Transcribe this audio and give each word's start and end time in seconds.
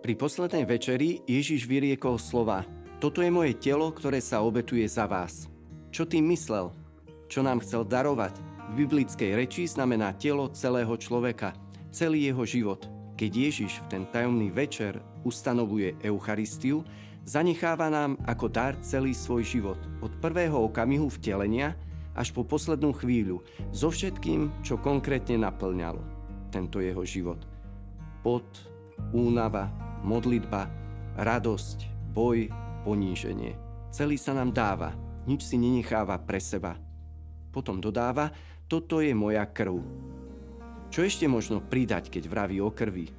Pri 0.00 0.16
poslednej 0.16 0.64
večeri 0.64 1.20
Ježiš 1.28 1.68
vyriekol 1.68 2.16
slova 2.16 2.64
Toto 3.04 3.20
je 3.20 3.28
moje 3.28 3.52
telo, 3.60 3.92
ktoré 3.92 4.24
sa 4.24 4.40
obetuje 4.40 4.88
za 4.88 5.04
vás. 5.04 5.44
Čo 5.92 6.08
tým 6.08 6.24
myslel? 6.32 6.72
Čo 7.28 7.44
nám 7.44 7.60
chcel 7.60 7.84
darovať? 7.84 8.32
V 8.72 8.80
biblickej 8.80 9.36
reči 9.36 9.68
znamená 9.68 10.16
telo 10.16 10.48
celého 10.56 10.96
človeka, 10.96 11.52
celý 11.92 12.32
jeho 12.32 12.48
život. 12.48 12.80
Keď 13.20 13.28
Ježiš 13.28 13.84
v 13.84 13.86
ten 13.92 14.02
tajomný 14.08 14.48
večer 14.48 15.04
ustanovuje 15.28 15.92
Eucharistiu, 16.00 16.80
zanecháva 17.28 17.92
nám 17.92 18.16
ako 18.24 18.48
dar 18.48 18.80
celý 18.80 19.12
svoj 19.12 19.44
život. 19.44 19.80
Od 20.00 20.16
prvého 20.24 20.64
okamihu 20.64 21.12
vtelenia 21.12 21.76
až 22.16 22.32
po 22.32 22.40
poslednú 22.40 22.96
chvíľu, 22.96 23.44
so 23.68 23.92
všetkým, 23.92 24.48
čo 24.64 24.80
konkrétne 24.80 25.44
naplňalo 25.44 26.00
tento 26.48 26.80
jeho 26.80 27.04
život. 27.04 27.44
Pot, 28.24 28.48
únava, 29.12 29.89
modlitba, 30.02 30.68
radosť, 31.20 32.10
boj, 32.14 32.48
poníženie. 32.84 33.54
Celý 33.90 34.16
sa 34.16 34.32
nám 34.32 34.54
dáva, 34.54 34.94
nič 35.26 35.44
si 35.44 35.58
nenecháva 35.58 36.16
pre 36.22 36.38
seba. 36.38 36.78
Potom 37.50 37.82
dodáva, 37.82 38.30
toto 38.70 39.02
je 39.02 39.10
moja 39.10 39.42
krv. 39.50 39.82
Čo 40.90 41.06
ešte 41.06 41.26
možno 41.26 41.62
pridať, 41.62 42.10
keď 42.10 42.26
vraví 42.26 42.58
o 42.62 42.70
krvi? 42.70 43.10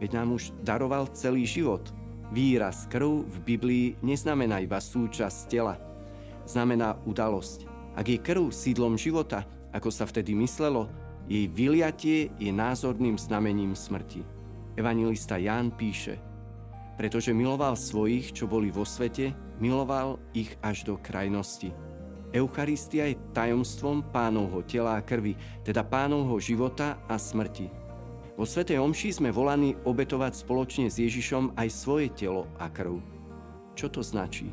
Veď 0.00 0.20
nám 0.20 0.36
už 0.36 0.52
daroval 0.60 1.08
celý 1.16 1.48
život. 1.48 1.84
Výraz 2.32 2.84
krv 2.88 3.24
v 3.24 3.36
Biblii 3.44 3.86
neznamená 4.04 4.60
iba 4.60 4.76
súčasť 4.76 5.38
tela. 5.48 5.80
Znamená 6.44 7.00
udalosť. 7.08 7.64
Ak 7.96 8.12
je 8.12 8.20
krv 8.20 8.52
sídlom 8.52 9.00
života, 9.00 9.48
ako 9.72 9.88
sa 9.88 10.04
vtedy 10.04 10.36
myslelo, 10.36 10.92
jej 11.24 11.48
vyliatie 11.48 12.28
je 12.36 12.50
názorným 12.52 13.16
znamením 13.16 13.72
smrti. 13.72 14.35
Evangelista 14.76 15.40
Ján 15.40 15.72
píše, 15.72 16.20
pretože 17.00 17.32
miloval 17.32 17.80
svojich, 17.80 18.36
čo 18.36 18.44
boli 18.44 18.68
vo 18.68 18.84
svete, 18.84 19.32
miloval 19.56 20.20
ich 20.36 20.52
až 20.60 20.84
do 20.84 20.94
krajnosti. 21.00 21.72
Eucharistia 22.36 23.08
je 23.08 23.16
tajomstvom 23.32 24.04
pánovho 24.12 24.60
tela 24.68 25.00
a 25.00 25.04
krvi, 25.04 25.32
teda 25.64 25.80
pánovho 25.80 26.36
života 26.36 27.00
a 27.08 27.16
smrti. 27.16 27.72
Vo 28.36 28.44
Svetej 28.44 28.76
Omši 28.76 29.16
sme 29.16 29.32
volaní 29.32 29.72
obetovať 29.88 30.44
spoločne 30.44 30.92
s 30.92 31.00
Ježišom 31.00 31.56
aj 31.56 31.68
svoje 31.72 32.12
telo 32.12 32.44
a 32.60 32.68
krv. 32.68 33.00
Čo 33.72 33.88
to 33.88 34.04
značí? 34.04 34.52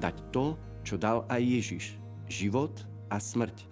Dať 0.00 0.16
to, 0.32 0.56
čo 0.80 0.96
dal 0.96 1.28
aj 1.28 1.44
Ježiš. 1.44 2.00
Život 2.32 2.72
a 3.12 3.20
smrť. 3.20 3.68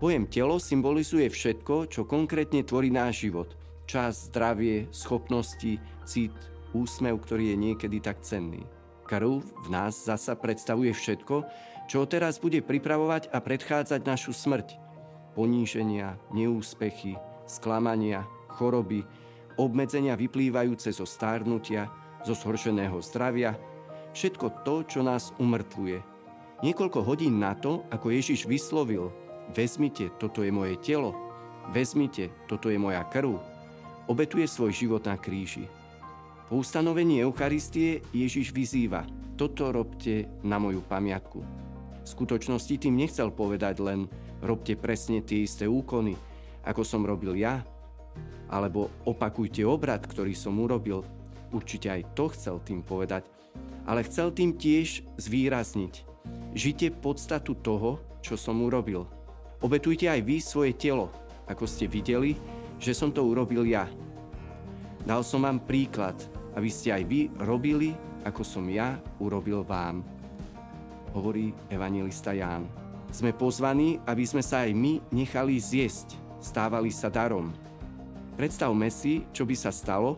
Pojem 0.00 0.24
telo 0.32 0.56
symbolizuje 0.56 1.28
všetko, 1.28 1.92
čo 1.92 2.08
konkrétne 2.08 2.64
tvorí 2.64 2.88
náš 2.88 3.28
život– 3.28 3.52
čas, 3.90 4.30
zdravie, 4.30 4.86
schopnosti, 4.94 5.82
cit, 6.06 6.30
úsmev, 6.70 7.18
ktorý 7.18 7.50
je 7.50 7.56
niekedy 7.58 7.98
tak 7.98 8.22
cenný. 8.22 8.62
Krv 9.02 9.42
v 9.42 9.68
nás 9.74 10.06
zasa 10.06 10.38
predstavuje 10.38 10.94
všetko, 10.94 11.42
čo 11.90 12.06
teraz 12.06 12.38
bude 12.38 12.62
pripravovať 12.62 13.34
a 13.34 13.42
predchádzať 13.42 14.06
našu 14.06 14.30
smrť. 14.30 14.78
Poníženia, 15.34 16.14
neúspechy, 16.30 17.18
sklamania, 17.50 18.22
choroby, 18.54 19.02
obmedzenia 19.58 20.14
vyplývajúce 20.14 20.94
zo 20.94 21.02
stárnutia, 21.02 21.90
zo 22.22 22.38
zhoršeného 22.38 23.02
zdravia, 23.02 23.58
všetko 24.14 24.62
to, 24.62 24.86
čo 24.86 25.02
nás 25.02 25.34
umrtvuje. 25.42 25.98
Niekoľko 26.62 27.02
hodín 27.02 27.42
na 27.42 27.58
to, 27.58 27.82
ako 27.90 28.14
Ježiš 28.14 28.46
vyslovil 28.46 29.10
Vezmite, 29.50 30.14
toto 30.22 30.46
je 30.46 30.54
moje 30.54 30.78
telo, 30.78 31.10
vezmite, 31.74 32.30
toto 32.46 32.70
je 32.70 32.78
moja 32.78 33.02
krv, 33.10 33.49
obetuje 34.10 34.50
svoj 34.50 34.74
život 34.74 35.06
na 35.06 35.14
kríži. 35.14 35.70
Po 36.50 36.58
ustanovení 36.58 37.22
Eucharistie 37.22 38.02
Ježiš 38.10 38.50
vyzýva, 38.50 39.06
toto 39.38 39.70
robte 39.70 40.26
na 40.42 40.58
moju 40.58 40.82
pamiatku. 40.82 41.38
V 42.02 42.06
skutočnosti 42.10 42.74
tým 42.74 42.98
nechcel 42.98 43.30
povedať 43.30 43.78
len, 43.78 44.10
robte 44.42 44.74
presne 44.74 45.22
tie 45.22 45.46
isté 45.46 45.70
úkony, 45.70 46.18
ako 46.66 46.82
som 46.82 47.06
robil 47.06 47.38
ja, 47.38 47.62
alebo 48.50 48.90
opakujte 49.06 49.62
obrad, 49.62 50.02
ktorý 50.02 50.34
som 50.34 50.58
urobil. 50.58 51.06
Určite 51.54 51.86
aj 51.86 52.18
to 52.18 52.26
chcel 52.34 52.58
tým 52.66 52.82
povedať, 52.82 53.22
ale 53.86 54.02
chcel 54.02 54.34
tým 54.34 54.58
tiež 54.58 55.06
zvýrazniť. 55.22 55.94
Žite 56.58 56.98
podstatu 56.98 57.54
toho, 57.62 58.02
čo 58.26 58.34
som 58.34 58.58
urobil. 58.58 59.06
Obetujte 59.62 60.10
aj 60.10 60.20
vy 60.26 60.42
svoje 60.42 60.74
telo, 60.74 61.14
ako 61.46 61.62
ste 61.70 61.86
videli, 61.86 62.34
že 62.80 62.96
som 62.96 63.12
to 63.12 63.20
urobil 63.20 63.68
ja. 63.68 63.84
Dal 65.04 65.20
som 65.20 65.44
vám 65.44 65.60
príklad, 65.60 66.16
aby 66.56 66.72
ste 66.72 66.96
aj 66.96 67.02
vy 67.04 67.28
robili, 67.44 67.92
ako 68.24 68.40
som 68.40 68.64
ja 68.72 68.96
urobil 69.20 69.60
vám. 69.60 70.00
Hovorí 71.12 71.52
evangelista 71.68 72.32
Ján. 72.32 72.64
Sme 73.12 73.36
pozvaní, 73.36 74.00
aby 74.08 74.24
sme 74.24 74.40
sa 74.40 74.64
aj 74.64 74.72
my 74.72 75.04
nechali 75.12 75.60
zjesť, 75.60 76.16
stávali 76.40 76.88
sa 76.88 77.12
darom. 77.12 77.52
Predstavme 78.40 78.88
si, 78.88 79.28
čo 79.36 79.44
by 79.44 79.56
sa 79.58 79.68
stalo, 79.74 80.16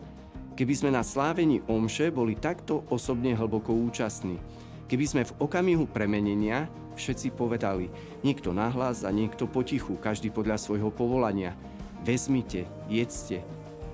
keby 0.55 0.73
sme 0.77 0.89
na 0.93 1.03
slávení 1.03 1.59
omše 1.67 2.13
boli 2.13 2.39
takto 2.39 2.87
osobne 2.87 3.35
hlboko 3.35 3.73
účastní. 3.73 4.39
Keby 4.87 5.05
sme 5.09 5.23
v 5.25 5.35
okamihu 5.41 5.89
premenenia 5.89 6.69
všetci 6.93 7.33
povedali, 7.33 7.89
niekto 8.21 8.53
nahlas 8.53 9.01
a 9.01 9.09
niekto 9.09 9.49
potichu, 9.49 9.97
každý 9.97 10.29
podľa 10.31 10.61
svojho 10.61 10.93
povolania– 10.93 11.57
Vezmite, 12.03 12.67
jedzte. 12.91 13.39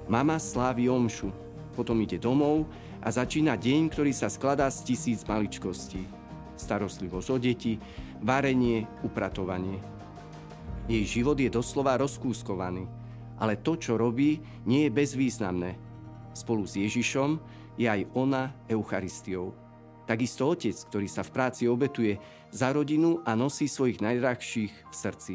Mama 0.09 0.41
slávi 0.41 0.89
omšu, 0.89 1.29
potom 1.77 2.01
ide 2.01 2.17
domov 2.17 2.65
a 3.05 3.13
začína 3.13 3.53
deň, 3.53 3.93
ktorý 3.93 4.09
sa 4.09 4.33
skladá 4.33 4.65
z 4.73 4.81
tisíc 4.81 5.21
maličkostí. 5.29 6.09
Starostlivosť 6.57 7.27
o 7.29 7.37
deti, 7.37 7.77
varenie, 8.25 8.89
upratovanie. 9.05 9.77
Jej 10.89 11.21
život 11.21 11.37
je 11.37 11.53
doslova 11.53 12.01
rozkúskovaný, 12.01 12.89
ale 13.37 13.61
to, 13.61 13.77
čo 13.77 13.93
robí, 13.93 14.41
nie 14.65 14.89
je 14.89 14.95
bezvýznamné. 14.97 15.77
Spolu 16.33 16.65
s 16.65 16.81
Ježišom 16.81 17.37
je 17.77 17.85
aj 17.85 18.09
ona 18.17 18.57
Eucharistiou. 18.65 19.53
Takisto 20.09 20.49
otec, 20.49 20.73
ktorý 20.73 21.05
sa 21.05 21.21
v 21.21 21.29
práci 21.29 21.69
obetuje 21.69 22.17
za 22.49 22.73
rodinu 22.73 23.21
a 23.21 23.37
nosí 23.37 23.69
svojich 23.69 24.01
najdrahších 24.01 24.73
v 24.89 24.95
srdci. 24.97 25.33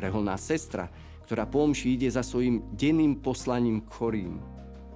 Reholná 0.00 0.40
sestra, 0.40 0.88
ktorá 1.24 1.46
po 1.48 1.64
omši 1.64 1.96
ide 1.96 2.08
za 2.10 2.20
svojim 2.20 2.62
denným 2.74 3.22
poslaním 3.22 3.82
chorým. 3.88 4.42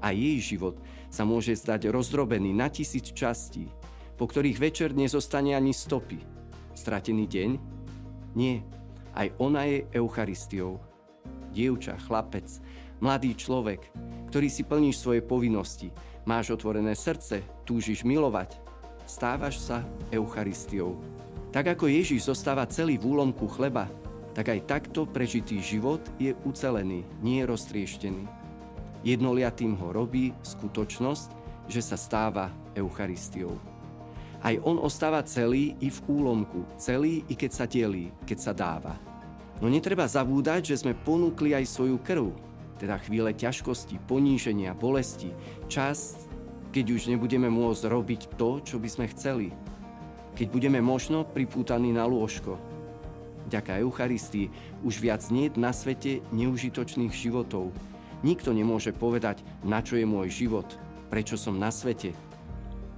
A 0.04 0.12
jej 0.12 0.38
život 0.38 0.76
sa 1.09 1.25
môže 1.25 1.56
zdať 1.56 1.88
rozdrobený 1.88 2.53
na 2.53 2.69
tisíc 2.69 3.10
častí, 3.10 3.70
po 4.16 4.28
ktorých 4.28 4.60
večer 4.60 4.92
nezostane 4.92 5.56
ani 5.56 5.72
stopy. 5.72 6.20
Stratený 6.76 7.25
deň? 7.25 7.50
Nie. 8.37 8.60
Aj 9.16 9.32
ona 9.41 9.64
je 9.64 9.88
Eucharistiou. 9.97 10.76
Dievča, 11.56 11.97
chlapec, 12.04 12.44
mladý 13.00 13.32
človek, 13.32 13.81
ktorý 14.28 14.48
si 14.53 14.60
plníš 14.60 15.00
svoje 15.00 15.25
povinnosti, 15.25 15.88
máš 16.28 16.53
otvorené 16.53 16.93
srdce, 16.93 17.41
túžiš 17.64 18.04
milovať, 18.04 18.60
stávaš 19.08 19.56
sa 19.56 19.81
Eucharistiou. 20.12 21.00
Tak 21.48 21.78
ako 21.78 21.88
Ježiš 21.88 22.29
zostáva 22.29 22.69
celý 22.69 23.00
v 23.00 23.17
úlomku 23.17 23.49
chleba, 23.49 23.88
tak 24.37 24.53
aj 24.53 24.69
takto 24.69 25.09
prežitý 25.09 25.65
život 25.65 26.05
je 26.21 26.37
ucelený, 26.44 27.09
nie 27.25 27.41
roztrieštený. 27.49 28.29
Jednoliatým 29.00 29.81
ho 29.81 29.97
robí 29.97 30.37
skutočnosť, 30.44 31.29
že 31.73 31.81
sa 31.81 31.97
stáva 31.97 32.53
Eucharistiou. 32.77 33.56
Aj 34.44 34.53
on 34.61 34.77
ostáva 34.77 35.25
celý 35.25 35.73
i 35.81 35.88
v 35.88 35.99
úlomku, 36.12 36.69
celý 36.77 37.25
i 37.33 37.35
keď 37.35 37.50
sa 37.50 37.65
delí, 37.65 38.12
keď 38.29 38.38
sa 38.38 38.53
dáva. 38.53 39.00
No 39.65 39.73
netreba 39.73 40.05
zabúdať, 40.05 40.69
že 40.69 40.85
sme 40.85 40.93
ponúkli 40.93 41.56
aj 41.56 41.65
svoju 41.65 41.97
krv, 42.05 42.29
teda 42.77 43.00
chvíle 43.09 43.32
ťažkosti, 43.32 44.05
poníženia, 44.05 44.77
bolesti, 44.77 45.32
čas, 45.65 46.29
keď 46.77 46.93
už 46.93 47.09
nebudeme 47.09 47.49
môcť 47.49 47.89
robiť 47.89 48.37
to, 48.37 48.61
čo 48.61 48.77
by 48.77 48.89
sme 48.93 49.09
chceli. 49.17 49.49
Keď 50.37 50.53
budeme 50.53 50.85
možno 50.85 51.25
pripútaní 51.25 51.89
na 51.89 52.05
lôžko, 52.05 52.75
Vďaka 53.46 53.78
Eucharistii 53.78 54.50
už 54.82 54.98
viac 54.98 55.22
nie 55.31 55.50
na 55.54 55.70
svete 55.70 56.19
neužitočných 56.34 57.14
životov. 57.14 57.70
Nikto 58.26 58.50
nemôže 58.50 58.90
povedať, 58.90 59.46
na 59.62 59.78
čo 59.78 59.94
je 59.94 60.06
môj 60.08 60.28
život, 60.34 60.66
prečo 61.06 61.38
som 61.38 61.54
na 61.54 61.70
svete. 61.70 62.10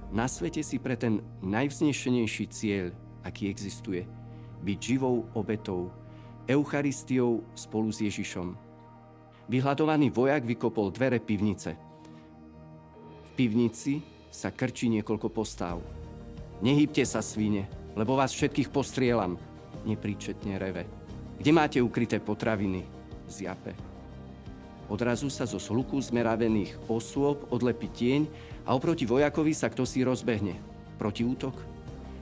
Na 0.09 0.25
svete 0.25 0.65
si 0.65 0.81
pre 0.81 0.97
ten 0.97 1.21
najvznešenejší 1.45 2.45
cieľ, 2.49 2.89
aký 3.21 3.45
existuje, 3.45 4.09
byť 4.65 4.77
živou 4.81 5.29
obetou, 5.37 5.93
Eucharistiou 6.49 7.45
spolu 7.53 7.93
s 7.93 8.01
Ježišom. 8.01 8.57
Vyhľadovaný 9.53 10.09
vojak 10.09 10.49
vykopol 10.49 10.89
dvere 10.89 11.21
pivnice. 11.21 11.77
V 13.21 13.29
pivnici 13.37 14.01
sa 14.33 14.49
krčí 14.49 14.89
niekoľko 14.89 15.29
postáv. 15.29 15.77
Nehybte 16.65 17.05
sa, 17.05 17.21
svine, 17.21 17.69
lebo 17.93 18.17
vás 18.17 18.33
všetkých 18.33 18.73
postrielam. 18.73 19.37
Nepríčetne 19.87 20.59
reve. 20.59 20.83
Kde 21.39 21.51
máte 21.55 21.79
ukryté 21.79 22.19
potraviny? 22.19 22.83
Zjape. 23.29 23.71
Odrazu 24.89 25.29
sa 25.29 25.45
zo 25.45 25.61
sluku 25.61 26.01
zmeravených 26.01 26.89
osôb 26.89 27.45
odlepí 27.53 27.87
tieň 27.93 28.25
a 28.65 28.73
oproti 28.73 29.05
vojakovi 29.05 29.53
sa 29.53 29.69
kto 29.69 29.85
si 29.85 30.01
rozbehne. 30.01 30.57
Protiútok? 30.97 31.53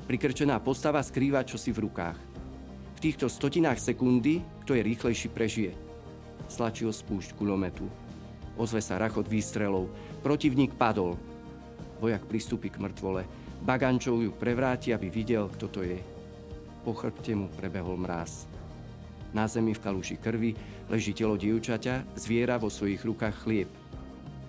Prikrčená 0.05 0.59
postava 0.59 0.99
skrýva 0.99 1.47
čosi 1.47 1.71
v 1.71 1.87
rukách. 1.87 2.19
V 2.95 2.99
týchto 2.99 3.31
stotinách 3.31 3.79
sekundy, 3.79 4.43
kto 4.67 4.75
je 4.75 4.81
rýchlejší, 4.83 5.27
prežije. 5.31 5.71
Slačil 6.51 6.91
spúšť 6.91 7.39
kulometu. 7.39 7.87
Ozve 8.59 8.83
sa 8.83 8.99
rachot 8.99 9.29
výstrelov. 9.29 9.87
Protivník 10.25 10.75
padol. 10.75 11.15
Vojak 12.03 12.25
pristúpi 12.27 12.67
k 12.67 12.81
mŕtvole. 12.83 13.23
Bagančov 13.63 14.21
ju 14.21 14.31
prevráti, 14.35 14.91
aby 14.91 15.07
videl, 15.07 15.49
kto 15.49 15.65
to 15.71 15.81
je. 15.87 16.16
Po 16.87 16.95
chrbte 16.95 17.35
mu 17.35 17.51
prebehol 17.51 17.99
mráz. 17.99 18.47
Na 19.35 19.43
zemi 19.43 19.75
v 19.75 19.83
kaluši 19.83 20.15
krvi 20.23 20.55
leží 20.87 21.11
telo 21.11 21.35
dievčaťa, 21.35 22.15
zviera 22.15 22.55
vo 22.55 22.71
svojich 22.71 23.03
rukách 23.03 23.43
chlieb. 23.43 23.67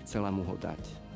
Chcela 0.07 0.31
mu 0.31 0.47
ho 0.47 0.55
dať. 0.55 1.08